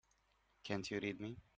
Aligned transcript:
Can't 0.63 0.89
you 0.89 0.99
read 0.99 1.19
me? 1.21 1.37